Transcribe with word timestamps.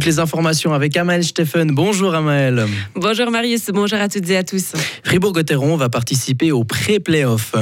Toutes 0.00 0.06
les 0.06 0.18
informations 0.18 0.72
avec 0.72 0.96
Amael 0.96 1.22
Steffen. 1.22 1.72
Bonjour 1.72 2.14
Amael. 2.14 2.66
Bonjour 2.94 3.30
Marius, 3.30 3.66
bonjour 3.66 3.98
à 3.98 4.08
toutes 4.08 4.30
et 4.30 4.38
à 4.38 4.42
tous. 4.42 4.72
Fribourg-Gotteron 5.04 5.76
va 5.76 5.90
participer 5.90 6.52
au 6.52 6.64
pré-playoff. 6.64 7.54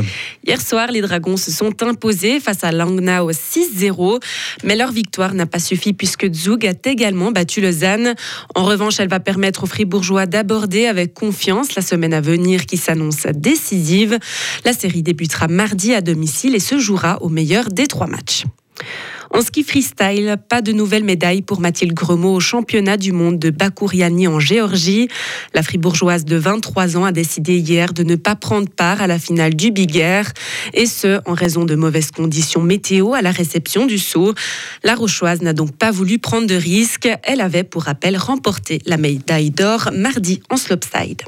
Hier 0.46 0.60
soir, 0.60 0.92
les 0.92 1.00
Dragons 1.00 1.36
se 1.36 1.50
sont 1.50 1.82
imposés 1.82 2.38
face 2.38 2.62
à 2.62 2.70
Langnau 2.70 3.32
6-0, 3.32 4.22
mais 4.62 4.76
leur 4.76 4.92
victoire 4.92 5.34
n'a 5.34 5.46
pas 5.46 5.58
suffi 5.58 5.94
puisque 5.94 6.32
Zug 6.32 6.64
a 6.64 6.74
également 6.84 7.32
battu 7.32 7.60
Lausanne. 7.60 8.14
En 8.54 8.62
revanche, 8.62 9.00
elle 9.00 9.08
va 9.08 9.18
permettre 9.18 9.64
aux 9.64 9.66
Fribourgeois 9.66 10.26
d'aborder 10.26 10.86
avec 10.86 11.14
confiance 11.14 11.74
la 11.74 11.82
semaine 11.82 12.14
à 12.14 12.20
venir 12.20 12.66
qui 12.66 12.76
s'annonce 12.76 13.26
décisive. 13.34 14.16
La 14.64 14.74
série 14.74 15.02
débutera 15.02 15.48
mardi 15.48 15.92
à 15.92 16.02
domicile 16.02 16.54
et 16.54 16.60
se 16.60 16.78
jouera 16.78 17.20
au 17.20 17.30
meilleur 17.30 17.70
des 17.70 17.88
trois 17.88 18.06
matchs. 18.06 18.44
En 19.38 19.42
ski 19.42 19.62
freestyle, 19.62 20.36
pas 20.48 20.62
de 20.62 20.72
nouvelle 20.72 21.04
médaille 21.04 21.42
pour 21.42 21.60
Mathilde 21.60 21.94
Gremaud 21.94 22.34
au 22.34 22.40
championnat 22.40 22.96
du 22.96 23.12
monde 23.12 23.38
de 23.38 23.50
Bakouriani 23.50 24.26
en 24.26 24.40
Géorgie. 24.40 25.06
La 25.54 25.62
fribourgeoise 25.62 26.24
de 26.24 26.34
23 26.34 26.96
ans 26.96 27.04
a 27.04 27.12
décidé 27.12 27.56
hier 27.56 27.92
de 27.92 28.02
ne 28.02 28.16
pas 28.16 28.34
prendre 28.34 28.68
part 28.68 29.00
à 29.00 29.06
la 29.06 29.20
finale 29.20 29.54
du 29.54 29.70
Big 29.70 29.96
Air, 29.96 30.32
et 30.74 30.86
ce, 30.86 31.20
en 31.24 31.34
raison 31.34 31.64
de 31.64 31.76
mauvaises 31.76 32.10
conditions 32.10 32.62
météo 32.62 33.14
à 33.14 33.22
la 33.22 33.30
réception 33.30 33.86
du 33.86 33.98
saut. 33.98 34.34
La 34.82 34.96
Rochoise 34.96 35.40
n'a 35.40 35.52
donc 35.52 35.70
pas 35.70 35.92
voulu 35.92 36.18
prendre 36.18 36.48
de 36.48 36.56
risques. 36.56 37.08
Elle 37.22 37.40
avait, 37.40 37.62
pour 37.62 37.84
rappel, 37.84 38.16
remporté 38.16 38.80
la 38.86 38.96
médaille 38.96 39.52
d'or 39.52 39.90
mardi 39.94 40.42
en 40.50 40.56
slopestyle. 40.56 41.18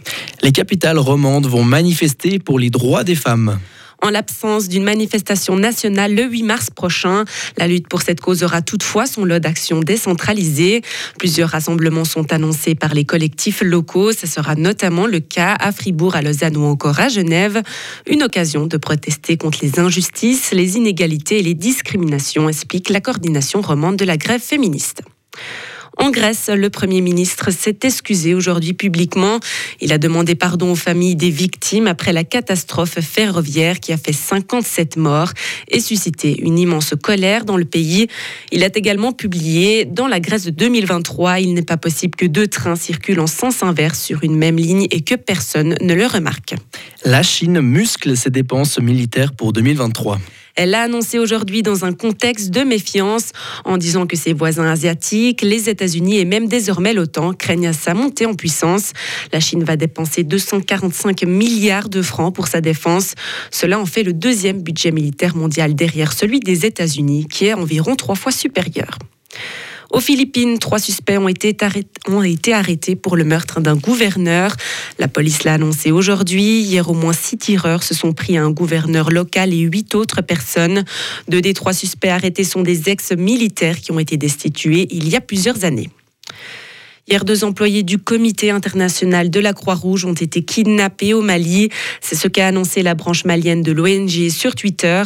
Les 0.43 0.51
capitales 0.51 0.99
romandes 0.99 1.47
vont 1.47 1.63
manifester 1.63 2.41
pour 2.41 2.59
les 2.59 2.71
droits 2.71 3.05
des 3.05 3.15
femmes 3.15 3.61
en 4.03 4.11
l'absence 4.11 4.69
d'une 4.69 4.85
manifestation 4.85 5.57
nationale 5.57 6.15
le 6.15 6.25
8 6.25 6.43
mars 6.43 6.71
prochain. 6.71 7.25
La 7.57 7.69
lutte 7.69 7.89
pour 7.89 8.03
cette 8.03 8.21
cause 8.21 8.43
aura 8.43 8.63
toutefois 8.63 9.07
son 9.07 9.25
lot 9.25 9.39
d'actions 9.39 9.81
décentralisées. 9.81 10.83
Plusieurs 11.19 11.51
rassemblements 11.51 12.05
sont 12.05 12.33
annoncés 12.33 12.75
par 12.75 12.95
les 12.95 13.05
collectifs 13.05 13.63
locaux. 13.63 14.13
Ce 14.13 14.27
sera 14.27 14.55
notamment 14.55 15.07
le 15.07 15.21
cas 15.21 15.57
à 15.59 15.73
Fribourg, 15.73 16.17
à 16.17 16.23
Lausanne 16.23 16.57
ou 16.57 16.65
encore 16.65 17.01
à 17.01 17.09
Genève. 17.09 17.63
Une 18.07 18.23
occasion 18.23 18.67
de 18.67 18.77
protester 18.77 19.37
contre 19.37 19.59
les 19.63 19.79
injustices, 19.79 20.53
les 20.53 20.77
inégalités 20.77 21.39
et 21.39 21.43
les 21.43 21.55
discriminations, 21.55 22.49
explique 22.49 22.89
la 22.89 23.01
coordination 23.01 23.61
romande 23.61 23.97
de 23.97 24.05
la 24.05 24.17
grève 24.17 24.41
féministe. 24.41 25.03
En 26.01 26.09
Grèce, 26.09 26.49
le 26.49 26.71
Premier 26.71 27.03
ministre 27.03 27.51
s'est 27.51 27.77
excusé 27.83 28.33
aujourd'hui 28.33 28.73
publiquement. 28.73 29.39
Il 29.83 29.93
a 29.93 29.99
demandé 29.99 30.35
pardon 30.35 30.73
aux 30.73 30.77
familles 30.77 31.15
des 31.15 31.29
victimes 31.29 31.87
après 31.87 32.15
la 32.15 32.25
catastrophe 32.25 33.01
ferroviaire 33.01 33.81
qui 33.81 33.93
a 33.93 33.99
fait 33.99 34.15
57 34.15 34.97
morts 34.97 35.33
et 35.69 35.79
suscité 35.79 36.41
une 36.41 36.59
immense 36.59 36.95
colère 37.03 37.45
dans 37.45 37.59
le 37.59 37.67
pays. 37.67 38.09
Il 38.51 38.65
a 38.65 38.69
également 38.75 39.13
publié 39.13 39.85
Dans 39.85 40.09
la 40.09 40.21
Grèce 40.21 40.47
de 40.47 40.51
2023, 40.51 41.41
il 41.41 41.53
n'est 41.53 41.61
pas 41.61 41.77
possible 41.77 42.17
que 42.17 42.25
deux 42.25 42.49
trains 42.49 42.77
circulent 42.77 43.21
en 43.21 43.27
sens 43.27 43.63
inverse 43.63 44.01
sur 44.01 44.25
une 44.25 44.37
même 44.37 44.57
ligne 44.57 44.87
et 44.91 45.03
que 45.03 45.17
personne 45.17 45.77
ne 45.83 45.93
le 45.93 46.07
remarque. 46.07 46.55
La 47.05 47.23
Chine 47.23 47.61
muscle 47.61 48.17
ses 48.17 48.31
dépenses 48.31 48.79
militaires 48.79 49.35
pour 49.35 49.53
2023. 49.53 50.19
Elle 50.57 50.71
l'a 50.71 50.83
annoncé 50.83 51.19
aujourd'hui 51.19 51.63
dans 51.63 51.85
un 51.85 51.93
contexte 51.93 52.51
de 52.51 52.61
méfiance 52.61 53.31
en 53.65 53.79
disant 53.79 54.07
que 54.07 54.17
ses 54.17 54.33
voisins 54.33 54.67
asiatiques, 54.67 55.43
les 55.43 55.69
États-Unis 55.69 56.19
et 56.19 56.25
même 56.25 56.49
désormais 56.49 56.93
l'OTAN 56.93 57.33
craignent 57.33 57.73
sa 57.73 57.95
montée 57.95 58.27
en 58.27 58.35
puissance. 58.35 58.93
La 59.33 59.41
Chine 59.41 59.65
va 59.65 59.77
dépenser 59.77 60.25
245 60.25 61.23
milliards 61.25 61.89
de 61.89 62.03
francs 62.03 62.35
pour 62.35 62.49
sa 62.49 62.61
défense. 62.61 63.15
Cela 63.51 63.79
en 63.79 63.87
fait 63.87 64.03
le 64.03 64.13
deuxième 64.13 64.63
budget 64.63 64.91
militaire 64.91 65.37
mondial 65.37 65.75
derrière 65.75 66.13
celui 66.13 66.41
des 66.41 66.67
États-Unis 66.67 67.27
qui 67.31 67.47
est 67.47 67.55
environ 67.55 67.97
trois 67.97 68.15
fois 68.15 68.33
supérieur. 68.33 68.99
Aux 69.91 70.01
Philippines, 70.01 70.59
trois 70.61 70.79
suspects 70.79 71.19
ont 71.19 71.29
été, 71.29 71.57
arrêtés, 72.53 72.95
pour 72.95 73.17
le 73.17 73.25
meurtre 73.25 73.61
d'un 73.61 73.75
gouverneur. 73.75 74.55
La 75.01 75.09
police 75.09 75.43
l'a 75.43 75.55
annoncé 75.55 75.91
aujourd'hui. 75.91 76.61
Hier, 76.61 76.89
au 76.89 76.95
moins 76.95 77.13
six 77.13 77.37
tireurs 77.37 77.83
se 77.83 77.95
sont 77.95 78.13
pris 78.13 78.39
à 78.39 78.45
un 78.45 78.51
gouverneur 78.51 79.11
local 79.11 79.53
et 79.53 79.59
huit 79.59 79.97
autres 79.97 80.23
personnes. 80.23 80.85
Deux 81.29 81.41
des 81.41 81.55
trois 81.55 81.73
suspects 81.73 82.09
arrêtés 82.09 82.45
sont 82.45 82.63
des 82.63 82.89
ex-militaires 82.89 83.81
qui 83.81 83.91
ont 83.91 83.99
été 83.99 84.17
destitués 84.17 84.87
il 84.91 85.09
y 85.09 85.17
a 85.17 85.21
plusieurs 85.21 85.65
années. 85.65 85.91
Hier, 87.11 87.25
deux 87.25 87.43
employés 87.43 87.83
du 87.83 87.99
Comité 87.99 88.53
international 88.53 89.31
de 89.31 89.41
la 89.41 89.53
Croix-Rouge 89.53 90.05
ont 90.05 90.13
été 90.13 90.45
kidnappés 90.45 91.13
au 91.13 91.23
Mali. 91.23 91.69
C'est 92.01 92.15
ce 92.15 92.29
qu'a 92.29 92.47
annoncé 92.47 92.85
la 92.85 92.95
branche 92.95 93.25
malienne 93.25 93.63
de 93.63 93.73
l'ONG 93.73 94.29
sur 94.31 94.55
Twitter. 94.55 95.03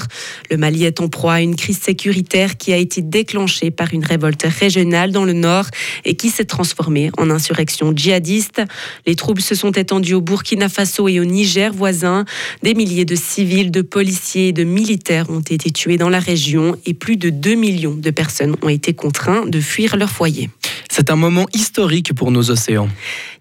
Le 0.50 0.58
Mali 0.58 0.84
est 0.84 1.00
en 1.00 1.08
proie 1.08 1.32
à 1.32 1.40
une 1.40 1.56
crise 1.56 1.78
sécuritaire 1.78 2.58
qui 2.58 2.74
a 2.74 2.76
été 2.76 3.00
déclenchée 3.00 3.70
par 3.70 3.94
une 3.94 4.04
révolte 4.04 4.42
régionale 4.42 5.12
dans 5.12 5.24
le 5.24 5.32
nord 5.32 5.64
et 6.04 6.14
qui 6.14 6.28
s'est 6.28 6.44
transformée 6.44 7.10
en 7.16 7.30
insurrection 7.30 7.94
djihadiste. 7.96 8.60
Les 9.06 9.16
troubles 9.16 9.40
se 9.40 9.54
sont 9.54 9.72
étendus 9.72 10.12
au 10.12 10.20
Burkina 10.20 10.68
Faso 10.68 11.08
et 11.08 11.20
au 11.20 11.24
Niger 11.24 11.72
voisin. 11.72 12.26
Des 12.62 12.74
milliers 12.74 13.06
de 13.06 13.16
civils, 13.16 13.70
de 13.70 13.80
policiers 13.80 14.48
et 14.48 14.52
de 14.52 14.64
militaires 14.64 15.30
ont 15.30 15.40
été 15.40 15.70
tués 15.70 15.96
dans 15.96 16.10
la 16.10 16.20
région 16.20 16.76
et 16.84 16.92
plus 16.92 17.16
de 17.16 17.30
2 17.30 17.54
millions 17.54 17.94
de 17.94 18.10
personnes 18.10 18.56
ont 18.60 18.68
été 18.68 18.92
contraintes 18.92 19.48
de 19.48 19.60
fuir 19.62 19.96
leur 19.96 20.10
foyer. 20.10 20.50
C'est 20.96 21.10
un 21.10 21.16
moment 21.16 21.46
historique 21.52 22.14
pour 22.14 22.30
nos 22.30 22.52
océans. 22.52 22.88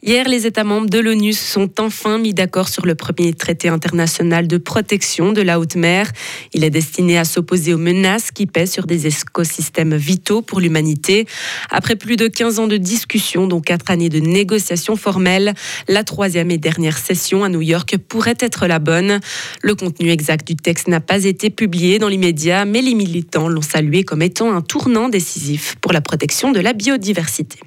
Hier, 0.06 0.28
les 0.28 0.46
États 0.46 0.66
membres 0.66 0.90
de 0.90 1.00
l'ONU 1.00 1.32
se 1.32 1.54
sont 1.54 1.80
enfin 1.80 2.18
mis 2.18 2.34
d'accord 2.34 2.68
sur 2.68 2.86
le 2.86 2.94
premier 2.94 3.34
traité 3.34 3.70
international 3.70 4.50
de 4.50 4.58
protection 4.58 5.32
de 5.32 5.42
la 5.42 5.62
haute 5.62 5.78
mer. 5.78 6.12
Il 6.54 6.66
est 6.66 6.70
destiné 6.70 7.18
à 7.18 7.24
s'opposer 7.24 7.74
aux 7.74 7.78
menaces 7.78 8.30
qui 8.30 8.46
pèsent 8.46 8.74
sur 8.74 8.86
des 8.86 9.08
écosystèmes 9.08 9.96
vitaux 9.96 10.42
pour 10.42 10.60
l'humanité. 10.60 11.26
Après 11.70 11.96
plus 11.96 12.18
de 12.18 12.28
15 12.28 12.60
ans 12.60 12.68
de 12.68 12.76
discussions, 12.76 13.48
dont 13.48 13.62
4 13.62 13.92
années 13.92 14.10
de 14.10 14.20
négociations 14.20 14.98
formelles, 14.98 15.54
la 15.88 16.04
troisième 16.04 16.52
et 16.52 16.58
dernière 16.58 16.98
session 16.98 17.46
à 17.46 17.48
New 17.48 17.62
York 17.62 17.96
pourrait 17.98 18.36
être 18.42 18.68
la 18.68 18.80
bonne. 18.80 19.22
Le 19.62 19.74
contenu 19.74 20.10
exact 20.10 20.46
du 20.46 20.58
texte 20.58 20.90
n'a 20.90 21.00
pas 21.00 21.24
été 21.24 21.50
publié 21.50 21.98
dans 21.98 22.10
l'immédiat, 22.10 22.66
mais 22.66 22.82
les 22.82 22.94
militants 22.94 23.48
l'ont 23.48 23.62
salué 23.62 24.04
comme 24.04 24.22
étant 24.22 24.54
un 24.54 24.62
tournant 24.62 25.08
décisif 25.08 25.78
pour 25.80 25.94
la 25.94 26.02
protection 26.02 26.52
de 26.52 26.60
la 26.60 26.74
biodiversité. 26.74 27.58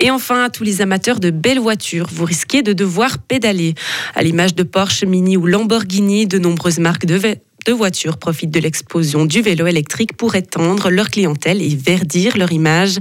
Et 0.00 0.10
enfin, 0.10 0.44
à 0.44 0.50
tous 0.50 0.64
les 0.64 0.80
amateurs 0.80 1.20
de 1.20 1.30
belles 1.30 1.60
voitures, 1.60 2.08
vous 2.12 2.24
risquez 2.24 2.62
de 2.62 2.72
devoir 2.72 3.18
pédaler. 3.18 3.74
À 4.14 4.22
l'image 4.22 4.54
de 4.54 4.64
Porsche, 4.64 5.04
Mini 5.04 5.36
ou 5.36 5.46
Lamborghini, 5.46 6.26
de 6.26 6.38
nombreuses 6.38 6.80
marques 6.80 7.06
de, 7.06 7.36
voitures 7.72 8.18
profitent 8.18 8.50
de 8.50 8.60
l'explosion 8.60 9.24
du 9.24 9.40
vélo 9.40 9.66
électrique 9.66 10.16
pour 10.16 10.34
étendre 10.34 10.90
leur 10.90 11.08
clientèle 11.08 11.62
et 11.62 11.74
verdir 11.74 12.36
leur 12.36 12.52
image. 12.52 12.98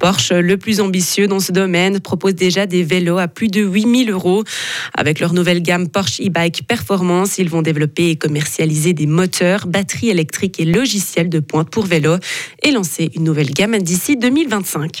Porsche, 0.00 0.32
le 0.32 0.58
plus 0.58 0.80
ambitieux 0.80 1.28
dans 1.28 1.40
ce 1.40 1.52
domaine, 1.52 2.00
propose 2.00 2.34
déjà 2.34 2.66
des 2.66 2.82
vélos 2.82 3.18
à 3.18 3.28
plus 3.28 3.48
de 3.48 3.62
8000 3.62 4.10
euros. 4.10 4.44
Avec 4.94 5.20
leur 5.20 5.32
nouvelle 5.32 5.62
gamme 5.62 5.88
Porsche 5.88 6.20
e-bike 6.20 6.66
Performance, 6.66 7.38
ils 7.38 7.48
vont 7.48 7.62
développer 7.62 8.10
et 8.10 8.16
commercialiser 8.16 8.92
des 8.92 9.06
moteurs, 9.06 9.66
batteries 9.66 10.10
électriques 10.10 10.60
et 10.60 10.66
logiciels 10.66 11.30
de 11.30 11.38
pointe 11.38 11.70
pour 11.70 11.86
vélo 11.86 12.16
et 12.62 12.72
lancer 12.72 13.10
une 13.14 13.24
nouvelle 13.24 13.50
gamme 13.50 13.78
d'ici 13.78 14.16
2025. 14.16 15.00